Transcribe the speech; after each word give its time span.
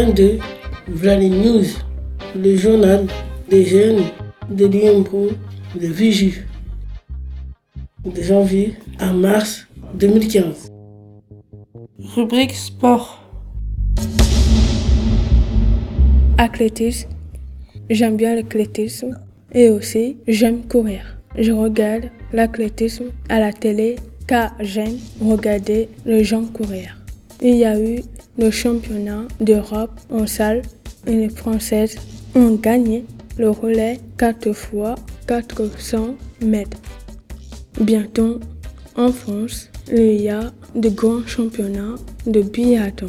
22, 0.00 0.38
Vladi 0.88 1.28
News, 1.28 1.66
le 2.34 2.56
journal 2.56 3.06
des 3.50 3.66
jeunes 3.66 4.04
de 4.48 4.64
Lyon 4.64 5.04
de 5.74 5.86
Vigie, 5.88 6.36
de 8.06 8.22
janvier 8.22 8.76
à 8.98 9.12
mars 9.12 9.66
2015. 9.92 10.72
Rubrique 12.16 12.54
sport. 12.54 13.22
Athlétisme. 16.38 17.10
J'aime 17.90 18.16
bien 18.16 18.36
l'athlétisme 18.36 19.18
et 19.52 19.68
aussi 19.68 20.16
j'aime 20.26 20.66
courir. 20.66 21.18
Je 21.36 21.52
regarde 21.52 22.04
l'athlétisme 22.32 23.10
à 23.28 23.38
la 23.38 23.52
télé 23.52 23.96
car 24.26 24.54
j'aime 24.60 24.96
regarder 25.20 25.90
les 26.06 26.24
gens 26.24 26.46
courir. 26.46 26.96
Il 27.42 27.56
y 27.56 27.66
a 27.66 27.78
eu 27.78 28.00
le 28.40 28.50
championnat 28.50 29.28
d'Europe 29.38 30.00
en 30.10 30.26
salle 30.26 30.62
et 31.06 31.14
les 31.14 31.28
Françaises 31.28 31.96
ont 32.34 32.54
gagné 32.54 33.04
le 33.36 33.50
relais 33.50 34.00
4 34.16 34.52
fois 34.52 34.94
400 35.26 36.16
mètres. 36.42 36.78
Bientôt, 37.78 38.40
en 38.96 39.12
France, 39.12 39.70
il 39.92 40.22
y 40.22 40.30
a 40.30 40.52
de 40.74 40.88
grands 40.88 41.26
championnats 41.26 41.96
de 42.26 42.40
biathlon. 42.40 43.08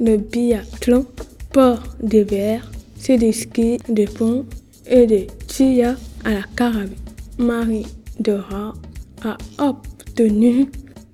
Le 0.00 0.16
biathlon, 0.16 1.06
port 1.52 1.82
d'hiver, 2.02 2.70
c'est 2.98 3.18
des 3.18 3.32
skis 3.32 3.78
de 3.88 4.06
fond 4.06 4.46
et 4.86 5.06
des 5.06 5.28
tir 5.46 5.96
à 6.24 6.30
la 6.30 6.42
carabine. 6.56 6.96
Marie 7.38 7.86
Dora 8.18 8.74
a 9.24 9.38
obtenu 9.58 10.66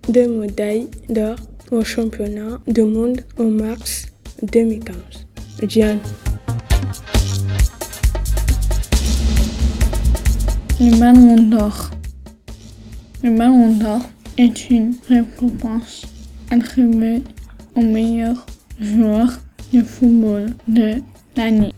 deux 0.08 0.28
médailles 0.28 0.88
d'or 1.10 1.36
au 1.70 1.84
championnat 1.84 2.58
du 2.66 2.82
monde 2.82 3.20
en 3.38 3.44
mars 3.44 4.06
2015. 4.42 4.96
Diane. 5.62 6.00
Le 10.78 10.98
ballon 10.98 11.36
d'or. 11.36 11.90
Le 13.22 13.30
ballon 13.36 13.74
d'or 13.76 14.02
est 14.36 14.68
une 14.70 14.94
récompense 15.08 16.02
attribuée 16.50 17.22
au 17.74 17.80
meilleur 17.80 18.44
joueur 18.80 19.28
de 19.72 19.82
football 19.82 20.52
de 20.68 20.96
l'année. 21.36 21.72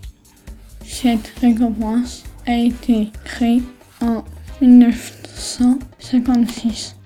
Cette 0.84 1.32
récompense 1.40 2.24
a 2.46 2.56
été 2.56 3.08
créée 3.24 3.62
en 4.00 4.24
1956. 4.60 6.97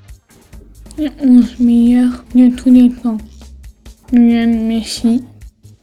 Les 0.99 1.11
11 1.23 1.59
meilleurs 1.59 2.25
de 2.35 2.55
tous 2.55 2.71
les 2.71 2.91
temps. 2.91 3.17
Lionel 4.13 4.61
Messi, 4.61 5.25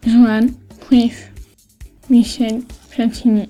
Johan 0.05 0.47
Cruyff, 0.81 1.31
Michel 2.11 2.61
Platini, 2.91 3.49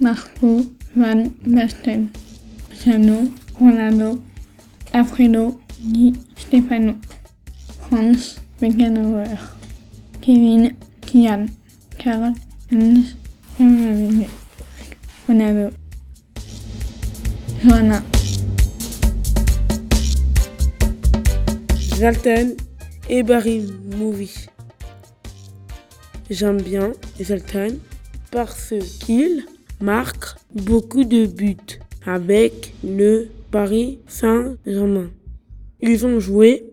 Marco 0.00 0.64
Van 0.96 1.30
Basten, 1.46 2.08
Cristiano 2.68 3.28
Ronaldo, 3.60 4.18
Alfredo 4.92 5.60
Di 5.78 6.14
Stefano, 6.36 6.96
Franz 7.88 8.40
Beckenbauer, 8.60 9.38
Kevin 10.20 10.74
Kian, 11.02 11.46
Karl 11.96 12.34
Heinz 12.72 13.14
Ronaldo, 15.28 15.70
Johanna. 17.62 18.17
Zaltan 21.98 22.54
et 23.10 23.24
Barry 23.24 23.66
Movie. 23.96 24.46
J'aime 26.30 26.62
bien 26.62 26.92
Zaltan 27.20 27.74
parce 28.30 28.72
qu'il 29.00 29.44
marque 29.80 30.36
beaucoup 30.54 31.02
de 31.02 31.26
buts 31.26 31.56
avec 32.06 32.72
le 32.84 33.26
Paris 33.50 33.98
Saint-Germain. 34.06 35.10
Ils 35.80 36.06
ont 36.06 36.20
joué 36.20 36.66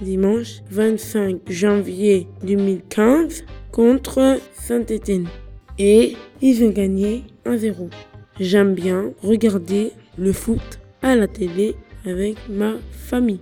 dimanche 0.00 0.62
25 0.70 1.40
janvier 1.50 2.26
2015 2.42 3.44
contre 3.70 4.38
Saint-Étienne 4.54 5.28
et 5.78 6.16
ils 6.40 6.64
ont 6.64 6.70
gagné 6.70 7.24
1-0. 7.44 7.90
J'aime 8.40 8.72
bien 8.74 9.12
regarder 9.22 9.90
le 10.16 10.32
foot 10.32 10.80
à 11.02 11.14
la 11.14 11.28
télé 11.28 11.76
avec 12.06 12.38
ma 12.48 12.76
famille. 12.92 13.40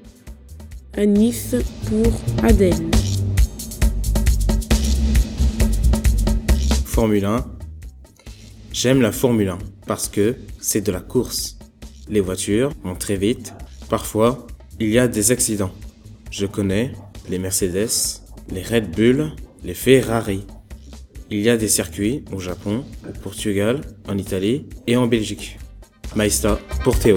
À 0.95 1.07
Nice 1.07 1.57
pour 1.89 2.13
Adèle. 2.45 2.75
Formule 6.85 7.25
1. 7.25 7.47
J'aime 8.75 9.01
la 9.01 9.11
Formule 9.11 9.49
1 9.49 9.59
parce 9.87 10.09
que 10.09 10.37
c'est 10.61 10.83
de 10.83 10.93
la 10.93 11.01
course. 11.01 11.57
Les 12.11 12.21
voitures 12.21 12.73
vont 12.85 12.95
très 12.95 13.17
vite. 13.17 13.55
Parfois, 13.89 14.47
il 14.81 14.91
y 14.91 14.99
a 14.99 15.09
des 15.09 15.33
accidents. 15.33 15.73
Je 16.31 16.45
connais 16.45 16.93
les 17.31 17.39
Mercedes, 17.39 18.21
les 18.51 18.63
Red 18.63 18.91
Bull, 18.91 19.33
les 19.65 19.75
Ferrari. 19.75 20.45
Il 21.31 21.41
y 21.41 21.49
a 21.49 21.57
des 21.57 21.69
circuits 21.69 22.23
au 22.33 22.39
Japon, 22.39 22.85
au 23.09 23.19
Portugal, 23.19 23.81
en 24.07 24.19
Italie 24.19 24.67
et 24.87 24.99
en 24.99 25.07
Belgique. 25.07 25.59
Maïsta 26.15 26.59
pour 26.85 26.99
Théo. 26.99 27.17